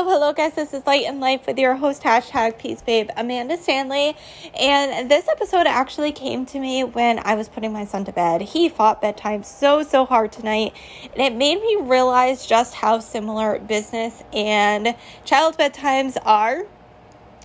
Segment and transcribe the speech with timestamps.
[0.00, 0.54] Hello, hello, guys.
[0.54, 4.16] This is Light and Life with your host, hashtag Peace Babe, Amanda Stanley.
[4.58, 8.40] And this episode actually came to me when I was putting my son to bed.
[8.40, 10.72] He fought bedtime so, so hard tonight.
[11.02, 16.64] And it made me realize just how similar business and child bedtimes are.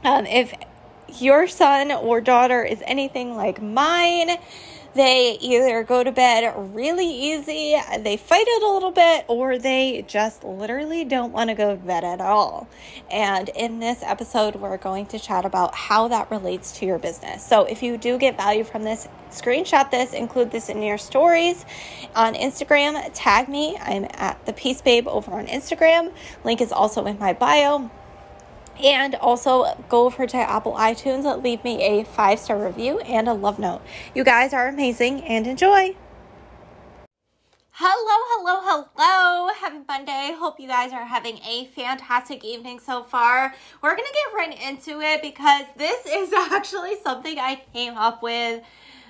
[0.05, 0.53] Um, if
[1.19, 4.37] your son or daughter is anything like mine,
[4.96, 10.05] they either go to bed really easy, they fight it a little bit, or they
[10.07, 12.68] just literally don't want to go to bed at all.
[13.12, 17.45] And in this episode, we're going to chat about how that relates to your business.
[17.45, 21.66] So if you do get value from this, screenshot this, include this in your stories
[22.16, 23.77] on Instagram, tag me.
[23.81, 26.14] I'm at the Peace Babe over on Instagram.
[26.45, 27.91] Link is also in my bio.
[28.84, 33.33] And also go over to Apple iTunes, leave me a five star review and a
[33.33, 33.81] love note.
[34.13, 35.95] You guys are amazing and enjoy.
[37.77, 39.53] Hello, hello, hello.
[39.53, 40.33] Happy Monday.
[40.39, 43.53] Hope you guys are having a fantastic evening so far.
[43.81, 48.23] We're going to get right into it because this is actually something I came up
[48.23, 48.63] with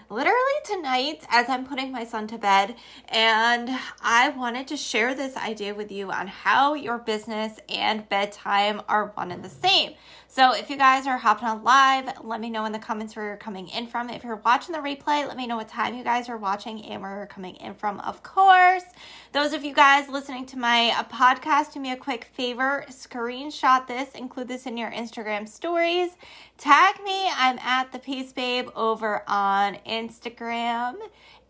[0.10, 2.76] literally tonight as I'm putting my son to bed.
[3.10, 3.70] And
[4.02, 9.08] I wanted to share this idea with you on how your business and bedtime are
[9.16, 9.94] one and the same.
[10.36, 13.24] So if you guys are hopping on live, let me know in the comments where
[13.24, 14.10] you're coming in from.
[14.10, 17.02] If you're watching the replay, let me know what time you guys are watching and
[17.02, 18.84] where you're coming in from, of course.
[19.32, 23.88] Those of you guys listening to my uh, podcast, do me a quick favor, screenshot
[23.88, 26.18] this, include this in your Instagram stories,
[26.58, 27.30] tag me.
[27.34, 30.96] I'm at the Peace Babe over on Instagram,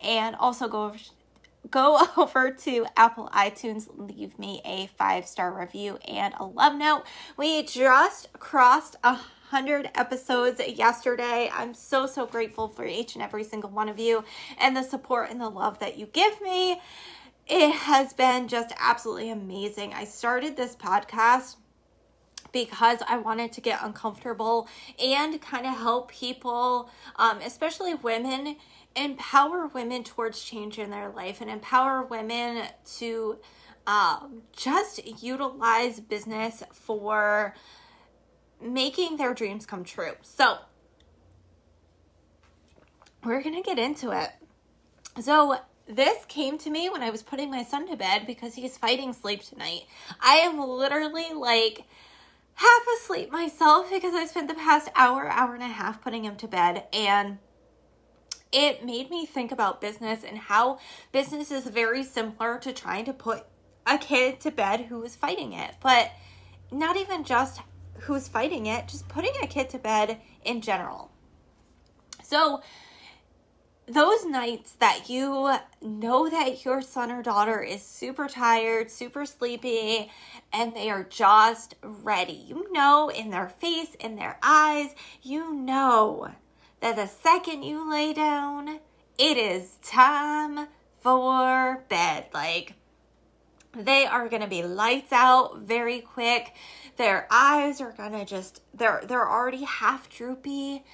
[0.00, 0.98] and also go over
[1.70, 7.04] go over to Apple iTunes, leave me a five star review and a love note.
[7.36, 9.18] We just crossed a
[9.50, 11.48] hundred episodes yesterday.
[11.52, 14.24] I'm so so grateful for each and every single one of you
[14.58, 16.80] and the support and the love that you give me.
[17.46, 19.94] It has been just absolutely amazing.
[19.94, 21.56] I started this podcast
[22.52, 24.66] because I wanted to get uncomfortable
[24.98, 28.56] and kind of help people, um, especially women,
[28.96, 32.64] empower women towards change in their life and empower women
[32.96, 33.38] to
[33.86, 37.54] um, just utilize business for
[38.60, 40.12] making their dreams come true.
[40.22, 40.58] So,
[43.22, 44.30] we're going to get into it.
[45.20, 45.58] So,
[45.88, 49.12] this came to me when I was putting my son to bed because he's fighting
[49.12, 49.82] sleep tonight.
[50.20, 51.84] I am literally like
[52.54, 56.36] half asleep myself because I spent the past hour, hour and a half putting him
[56.36, 56.84] to bed.
[56.92, 57.38] And
[58.56, 60.78] it made me think about business and how
[61.12, 63.44] business is very similar to trying to put
[63.86, 65.74] a kid to bed who is fighting it.
[65.82, 66.10] But
[66.72, 67.60] not even just
[68.00, 71.10] who's fighting it, just putting a kid to bed in general.
[72.22, 72.62] So,
[73.88, 80.10] those nights that you know that your son or daughter is super tired, super sleepy,
[80.50, 82.32] and they are just ready.
[82.32, 86.30] You know in their face, in their eyes, you know
[86.86, 88.78] that the second you lay down,
[89.18, 90.68] it is time
[91.00, 92.26] for bed.
[92.32, 92.74] Like,
[93.72, 96.54] they are going to be lights out very quick.
[96.96, 100.84] Their eyes are going to just they're they're already half droopy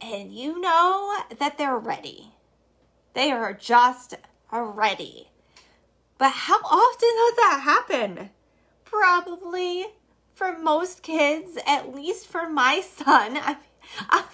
[0.00, 2.32] and you know that they're ready.
[3.14, 4.14] They are just
[4.52, 5.30] ready.
[6.16, 8.30] But how often does that happen?
[8.84, 9.86] Probably
[10.32, 13.36] for most kids, at least for my son.
[13.36, 13.56] I
[14.10, 14.24] I'm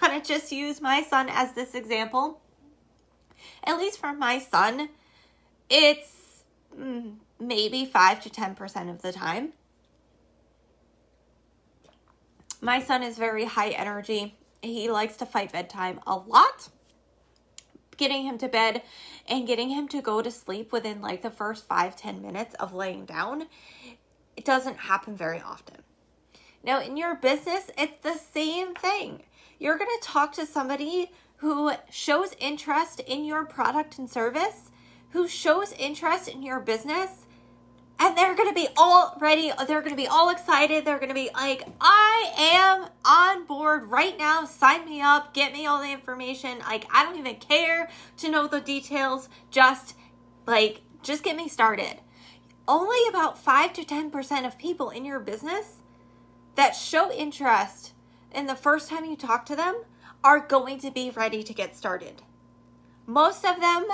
[0.00, 2.40] gonna just use my son as this example.
[3.64, 4.90] At least for my son,
[5.68, 6.42] it's
[6.78, 9.52] mm, maybe 5 to 10% of the time.
[12.60, 14.36] My son is very high energy.
[14.62, 16.68] He likes to fight bedtime a lot.
[17.96, 18.82] Getting him to bed
[19.26, 22.74] and getting him to go to sleep within like the first five ten minutes of
[22.74, 23.46] laying down,
[24.36, 25.76] it doesn't happen very often.
[26.62, 29.22] Now, in your business, it's the same thing.
[29.58, 34.70] You're going to talk to somebody who shows interest in your product and service,
[35.10, 37.26] who shows interest in your business,
[37.98, 39.52] and they're going to be all ready.
[39.66, 40.84] They're going to be all excited.
[40.84, 44.46] They're going to be like, I am on board right now.
[44.46, 45.34] Sign me up.
[45.34, 46.60] Get me all the information.
[46.60, 49.28] Like, I don't even care to know the details.
[49.50, 49.94] Just
[50.46, 52.00] like, just get me started.
[52.66, 55.79] Only about 5 to 10% of people in your business
[56.60, 57.94] that show interest
[58.34, 59.82] in the first time you talk to them
[60.22, 62.20] are going to be ready to get started.
[63.06, 63.86] Most of them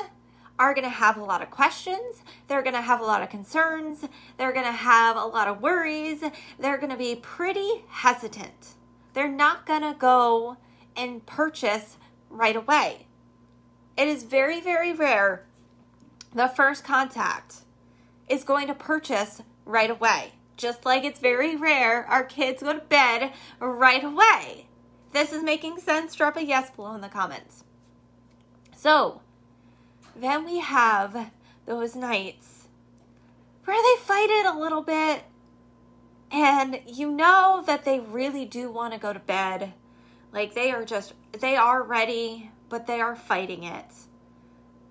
[0.58, 2.24] are going to have a lot of questions.
[2.48, 4.04] They're going to have a lot of concerns.
[4.36, 6.24] They're going to have a lot of worries.
[6.58, 8.74] They're going to be pretty hesitant.
[9.14, 10.56] They're not going to go
[10.96, 11.98] and purchase
[12.28, 13.06] right away.
[13.96, 15.46] It is very, very rare
[16.34, 17.58] the first contact
[18.28, 20.32] is going to purchase right away.
[20.56, 24.67] Just like it's very rare our kids go to bed right away.
[25.12, 27.64] This is making sense, drop a yes below in the comments.
[28.76, 29.23] So,
[30.14, 31.31] then we have
[31.67, 32.69] those nights
[33.64, 35.25] where they fight it a little bit
[36.31, 39.73] and you know that they really do want to go to bed.
[40.32, 43.87] Like they are just, they are ready, but they are fighting it.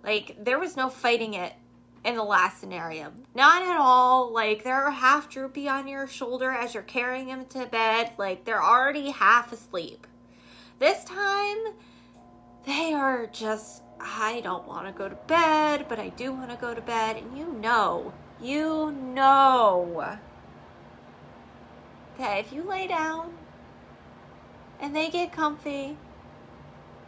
[0.04, 1.54] Like there was no fighting it
[2.06, 3.12] in the last scenario.
[3.34, 4.32] Not at all.
[4.32, 8.12] Like they're half droopy on your shoulder as you're carrying them to bed.
[8.18, 10.06] Like they're already half asleep.
[10.78, 11.58] This time,
[12.66, 16.58] they are just, I don't want to go to bed, but I do want to
[16.58, 17.18] go to bed.
[17.18, 20.18] And you know, you know
[22.20, 23.34] that if you lay down
[24.80, 25.98] and they get comfy,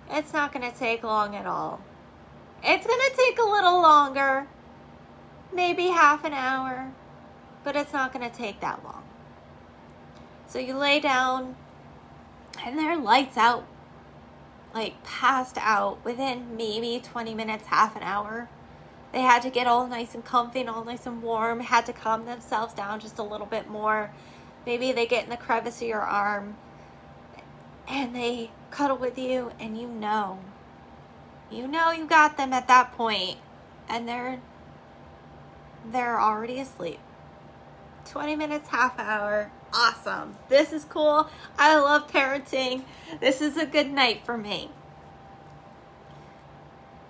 [0.09, 1.81] it's not going to take long at all.
[2.63, 4.47] It's going to take a little longer,
[5.57, 6.94] maybe half an hour,
[7.65, 9.04] but it's not going to take that long.
[10.48, 11.57] So you lay down
[12.65, 13.68] and they're lights out,
[14.74, 18.48] like passed out within maybe 20 minutes, half an hour.
[19.12, 21.94] They had to get all nice and comfy and all nice and warm, had to
[21.94, 24.12] calm themselves down just a little bit more
[24.68, 26.57] Maybe they get in the crevice of your arm
[27.88, 30.39] and they cuddle with you and you know.
[31.50, 33.38] You know you got them at that point
[33.88, 34.42] and they're
[35.91, 36.99] they're already asleep.
[38.05, 39.51] 20 minutes, half hour.
[39.73, 40.37] Awesome.
[40.49, 41.29] This is cool.
[41.57, 42.83] I love parenting.
[43.19, 44.71] This is a good night for me.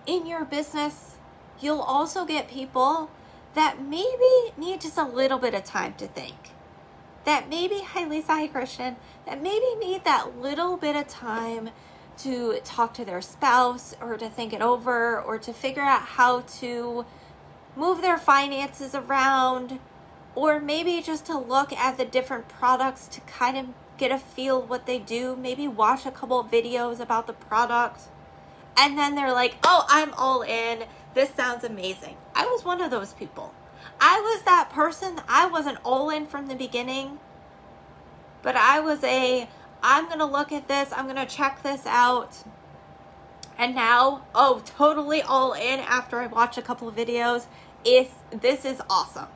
[0.06, 1.18] In your business,
[1.60, 3.12] you'll also get people
[3.54, 6.36] that maybe need just a little bit of time to think
[7.28, 8.96] that maybe, hi Lisa, hi Christian,
[9.26, 11.70] that maybe need that little bit of time
[12.20, 16.40] to talk to their spouse or to think it over or to figure out how
[16.42, 17.06] to
[17.78, 19.80] move their finances around
[20.36, 24.62] or maybe just to look at the different products to kind of get a feel
[24.62, 25.36] what they do.
[25.36, 28.02] Maybe watch a couple videos about the product
[28.76, 30.84] and then they're like oh i'm all in.
[31.14, 32.18] This sounds amazing.
[32.36, 33.54] I was one of those people.
[34.00, 35.20] I was that person.
[35.28, 37.20] I wasn't all in from the beginning,
[38.42, 39.50] but I was a,
[39.82, 42.44] I'm going to look at this, I'm going to check this out.
[43.58, 47.48] And now, oh, totally all in after I watch a couple of videos.
[47.90, 49.30] It's, this is awesome.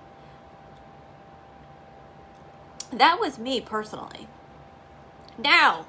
[2.91, 4.27] That was me personally.
[5.37, 5.85] Now,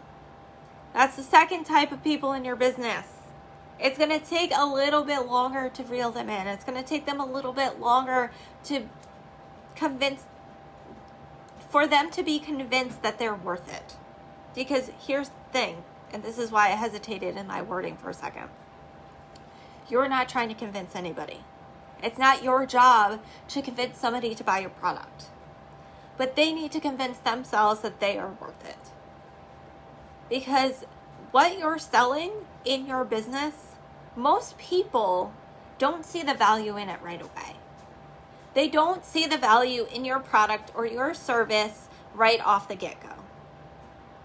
[0.94, 3.06] that's the second type of people in your business.
[3.80, 6.46] It's going to take a little bit longer to reel them in.
[6.46, 8.30] It's going to take them a little bit longer
[8.64, 8.88] to
[9.74, 10.22] convince,
[11.68, 13.96] for them to be convinced that they're worth it.
[14.54, 15.82] Because here's the thing,
[16.12, 18.48] and this is why I hesitated in my wording for a second.
[19.88, 21.40] You're not trying to convince anybody.
[22.02, 25.26] It's not your job to convince somebody to buy your product.
[26.16, 28.90] But they need to convince themselves that they are worth it.
[30.28, 30.84] Because
[31.30, 32.32] what you're selling
[32.64, 33.72] in your business
[34.16, 35.32] most people
[35.78, 37.56] don't see the value in it right away.
[38.54, 43.00] They don't see the value in your product or your service right off the get
[43.00, 43.08] go.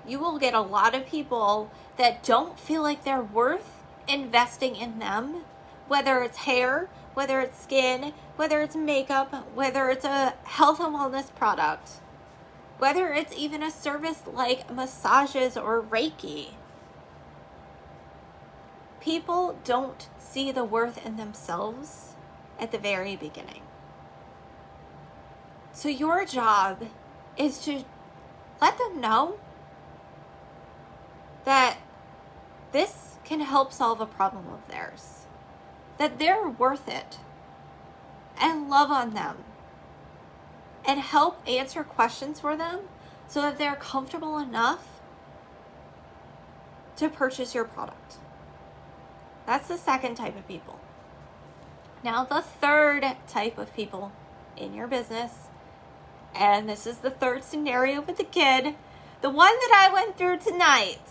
[0.06, 5.00] You will get a lot of people that don't feel like they're worth investing in
[5.00, 5.44] them,
[5.88, 11.34] whether it's hair, whether it's skin, whether it's makeup, whether it's a health and wellness
[11.34, 11.94] product,
[12.78, 16.50] whether it's even a service like massages or Reiki
[19.08, 22.15] people don't see the worth in themselves
[22.60, 23.62] at the very beginning.
[25.72, 26.88] So, your job
[27.38, 27.86] is to
[28.62, 29.39] let them know
[31.46, 31.77] that
[32.74, 35.26] this can help solve a problem of theirs,
[35.98, 37.18] that they're worth it,
[38.39, 39.38] and love on them,
[40.86, 42.82] and help answer questions for them
[43.27, 45.01] so that they're comfortable enough
[46.96, 48.18] to purchase your product.
[49.46, 50.80] That's the second type of people.
[52.04, 54.12] Now, the third type of people
[54.56, 55.32] in your business,
[56.36, 58.75] and this is the third scenario with the kid,
[59.22, 61.01] the one that I went through tonight,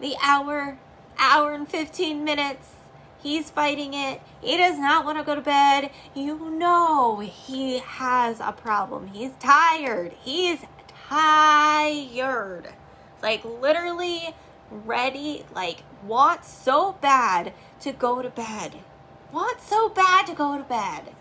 [0.00, 0.78] the hour,
[1.18, 2.74] hour and 15 minutes.
[3.22, 4.20] He's fighting it.
[4.40, 5.90] He does not want to go to bed.
[6.14, 9.08] You know he has a problem.
[9.08, 10.14] He's tired.
[10.22, 10.60] He's
[11.08, 12.68] tired.
[13.22, 14.34] Like literally
[14.70, 18.76] ready, like wants so bad to go to bed.
[19.32, 21.14] Wants so bad to go to bed.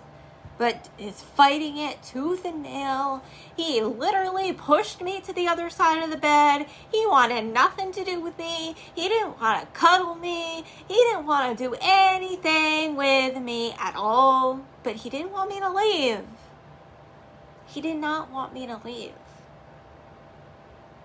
[0.59, 3.23] But is fighting it tooth and nail.
[3.55, 6.65] He literally pushed me to the other side of the bed.
[6.91, 8.75] He wanted nothing to do with me.
[8.93, 10.65] He didn't want to cuddle me.
[10.85, 14.65] He didn't want to do anything with me at all.
[14.83, 16.25] But he didn't want me to leave.
[17.65, 19.13] He did not want me to leave.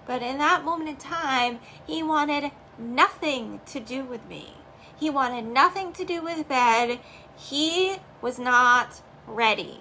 [0.05, 4.55] But in that moment in time, he wanted nothing to do with me.
[4.99, 6.99] He wanted nothing to do with bed.
[7.37, 9.81] He was not ready.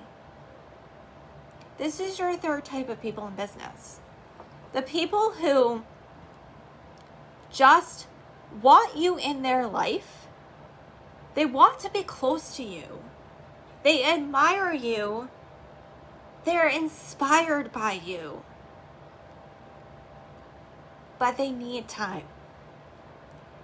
[1.77, 4.00] This is your third type of people in business.
[4.73, 5.83] The people who
[7.51, 8.07] just
[8.62, 10.27] want you in their life.
[11.35, 13.03] They want to be close to you.
[13.83, 15.29] They admire you.
[16.45, 18.43] They're inspired by you.
[21.17, 22.25] But they need time.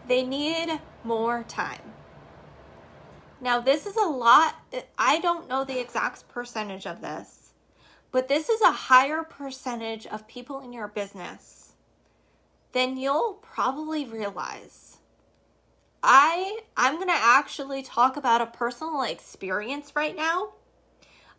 [0.07, 1.93] They need more time.
[3.41, 4.55] Now, this is a lot.
[4.97, 7.53] I don't know the exact percentage of this,
[8.11, 11.73] but this is a higher percentage of people in your business
[12.73, 14.97] than you'll probably realize.
[16.03, 20.53] I I'm going to actually talk about a personal experience right now.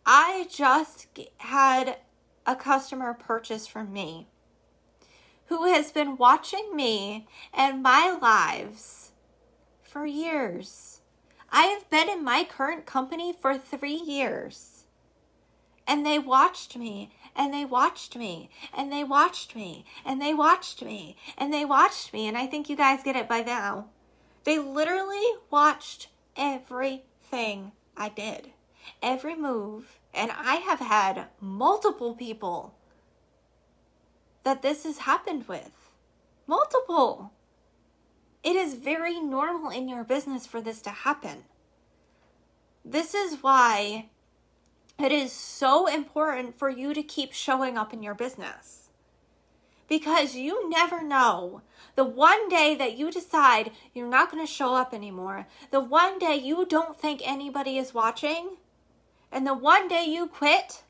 [0.04, 1.06] I just
[1.38, 1.98] had
[2.46, 4.26] a customer purchase from me
[5.46, 9.12] who has been watching me and my lives
[9.82, 10.99] for years.
[11.52, 14.84] I have been in my current company for three years.
[15.86, 20.84] And they watched me, and they watched me, and they watched me, and they watched
[20.84, 22.28] me, and they watched me.
[22.28, 23.86] And I think you guys get it by now.
[24.44, 28.52] They literally watched everything I did,
[29.02, 29.98] every move.
[30.14, 32.74] And I have had multiple people
[34.44, 35.90] that this has happened with.
[36.46, 37.32] Multiple.
[38.42, 41.44] It is very normal in your business for this to happen.
[42.84, 44.06] This is why
[44.98, 48.88] it is so important for you to keep showing up in your business.
[49.88, 51.62] Because you never know.
[51.96, 56.18] The one day that you decide you're not going to show up anymore, the one
[56.18, 58.56] day you don't think anybody is watching,
[59.32, 60.84] and the one day you quit,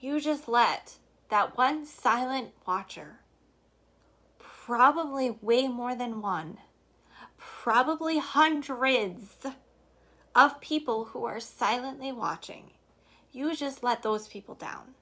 [0.00, 3.20] you just let that one silent watcher,
[4.66, 6.58] probably way more than one,
[7.36, 9.36] probably hundreds
[10.36, 12.70] of people who are silently watching,
[13.32, 14.94] you just let those people down.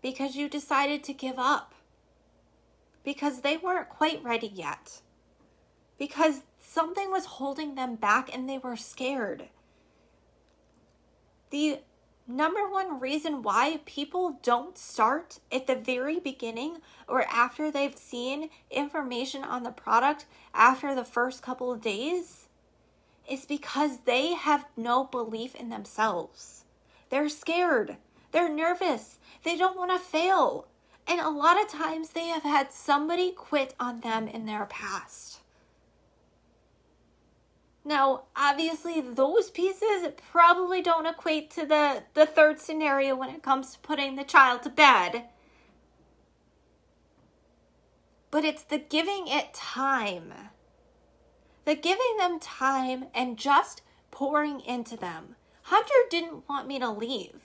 [0.00, 1.74] Because you decided to give up.
[3.04, 5.02] Because they weren't quite ready yet.
[5.98, 9.48] Because something was holding them back and they were scared.
[11.50, 11.80] The
[12.26, 16.78] number one reason why people don't start at the very beginning
[17.08, 22.48] or after they've seen information on the product after the first couple of days
[23.28, 26.64] is because they have no belief in themselves.
[27.10, 27.96] They're scared.
[28.32, 29.18] They're nervous.
[29.44, 30.66] They don't want to fail.
[31.08, 35.40] And a lot of times they have had somebody quit on them in their past.
[37.86, 43.72] Now, obviously, those pieces probably don't equate to the, the third scenario when it comes
[43.72, 45.26] to putting the child to bed.
[48.32, 50.34] But it's the giving it time.
[51.64, 55.36] The giving them time and just pouring into them.
[55.62, 57.40] Hunter didn't want me to leave.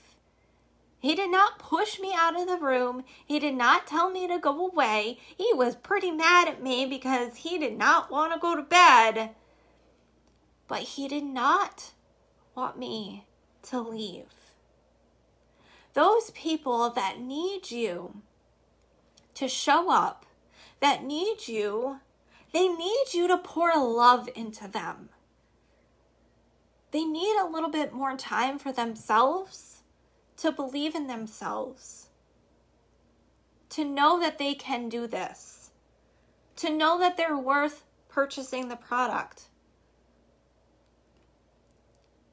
[1.00, 3.03] He did not push me out of the room.
[3.24, 5.19] He did not tell me to go away.
[5.38, 9.36] He was pretty mad at me because he did not want to go to bed
[10.72, 11.92] but he did not
[12.56, 13.25] want me
[13.62, 14.54] to leave.
[15.96, 18.22] Those people that need you
[19.34, 20.25] to show up,
[20.80, 22.00] that need you,
[22.54, 25.10] they need you to pour love into them.
[26.92, 29.82] They need a little bit more time for themselves
[30.38, 32.08] to believe in themselves,
[33.72, 35.72] to know that they can do this,
[36.56, 39.50] to know that they're worth purchasing the product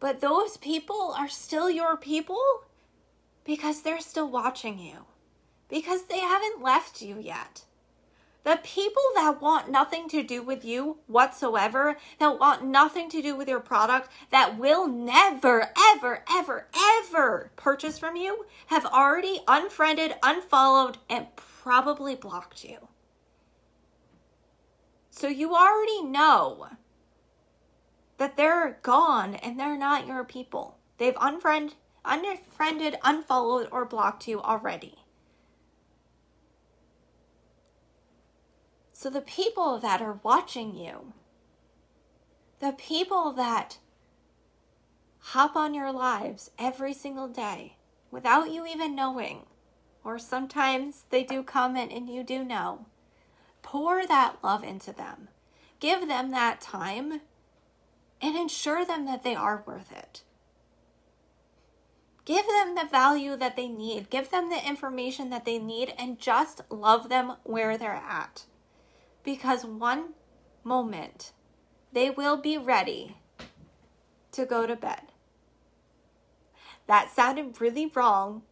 [0.01, 2.43] but those people are still your people
[3.45, 5.07] because they're still watching you,
[5.69, 7.65] because they haven't left you yet.
[8.45, 13.37] The people that want nothing to do with you whatsoever, that want nothing to do
[13.37, 20.15] with your product, that will never, ever, ever, ever purchase from you, have already unfriended,
[20.23, 22.89] unfollowed, and probably blocked you.
[25.11, 26.69] So you already know
[28.19, 30.77] that they're gone and they're not your people.
[30.99, 34.99] They've unfriend, unfriended, unfollowed, or blocked you already.
[38.93, 41.13] So the people that are watching you,
[42.59, 43.79] the people that
[45.21, 47.77] hop on your lives every single day
[48.11, 49.43] without you even knowing,
[50.03, 52.87] or sometimes they do comment and you do know,
[53.63, 55.29] pour that love into them.
[55.79, 57.21] Give them that time
[58.21, 60.23] and ensure them that they are worth it.
[62.25, 66.19] Give them the value that they need, give them the information that they need, and
[66.19, 68.45] just love them where they're at.
[69.25, 70.11] Because one
[70.63, 71.33] moment
[71.93, 73.17] they will be ready
[74.33, 75.03] to go to bed.
[76.87, 78.43] That sounded really wrong,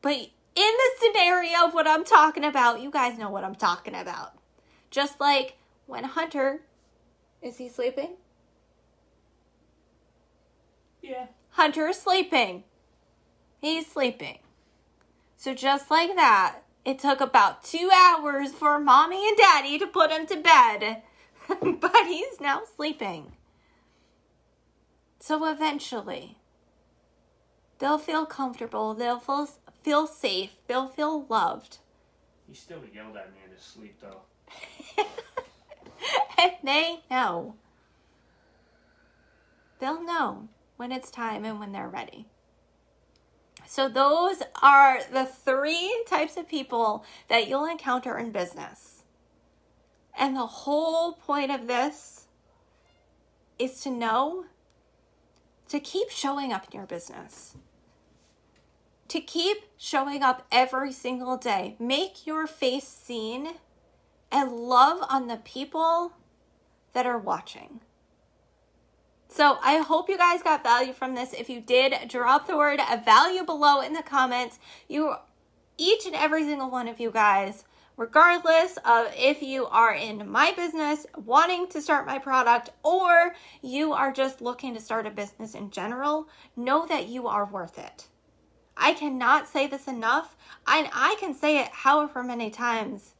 [0.00, 3.94] but in the scenario of what I'm talking about, you guys know what I'm talking
[3.94, 4.32] about.
[4.90, 6.62] Just like when Hunter,
[7.42, 8.16] is he sleeping?
[11.08, 11.26] Yeah.
[11.50, 12.64] Hunter is sleeping.
[13.60, 14.38] He's sleeping.
[15.36, 20.10] So just like that, it took about two hours for mommy and daddy to put
[20.10, 21.02] him to bed.
[21.80, 23.32] but he's now sleeping.
[25.20, 26.36] So eventually,
[27.78, 29.48] they'll feel comfortable, they'll feel,
[29.82, 31.78] feel safe, they'll feel loved.
[32.48, 34.22] You still yelled at me in his sleep, though.
[36.38, 37.54] and they know.
[39.78, 42.26] They'll know when it's time and when they're ready.
[43.66, 49.02] So, those are the three types of people that you'll encounter in business.
[50.16, 52.26] And the whole point of this
[53.58, 54.44] is to know
[55.68, 57.56] to keep showing up in your business.
[59.08, 61.76] To keep showing up every single day.
[61.78, 63.54] Make your face seen
[64.30, 66.12] and love on the people
[66.92, 67.80] that are watching.
[69.36, 71.34] So I hope you guys got value from this.
[71.34, 74.58] If you did, drop the word value below in the comments.
[74.88, 75.16] You,
[75.76, 77.64] each and every single one of you guys,
[77.98, 83.92] regardless of if you are in my business wanting to start my product or you
[83.92, 88.06] are just looking to start a business in general, know that you are worth it.
[88.74, 90.34] I cannot say this enough,
[90.66, 93.12] and I can say it however many times.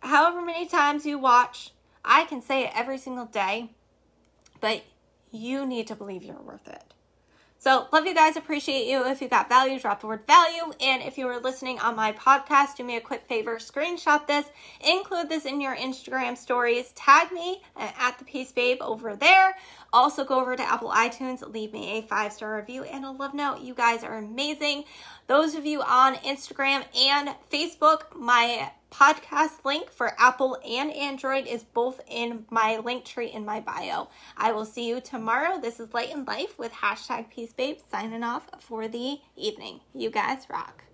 [0.00, 1.70] However many times you watch,
[2.04, 3.70] I can say it every single day,
[4.60, 4.82] but
[5.36, 6.94] you need to believe you're worth it.
[7.58, 8.36] So, love you guys.
[8.36, 9.04] Appreciate you.
[9.06, 10.72] If you got value, drop the word value.
[10.80, 14.46] And if you were listening on my podcast, do me a quick favor screenshot this,
[14.80, 19.56] include this in your Instagram stories, tag me at the Peace Babe over there.
[19.92, 23.32] Also, go over to Apple iTunes, leave me a five star review and a love
[23.32, 23.60] note.
[23.60, 24.84] You guys are amazing.
[25.26, 31.64] Those of you on Instagram and Facebook, my podcast link for Apple and Android is
[31.64, 34.08] both in my Linktree in my bio.
[34.36, 35.58] I will see you tomorrow.
[35.60, 39.80] This is Light and Life with hashtag Peace Babe signing off for the evening.
[39.94, 40.85] You guys rock.